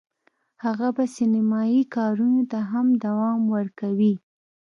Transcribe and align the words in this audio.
هغه 0.63 0.87
به 0.95 1.05
سینمایي 1.15 1.81
کارونو 1.95 2.41
ته 2.51 2.59
هم 2.71 2.87
دوام 3.03 3.39
ورکوي 3.55 4.13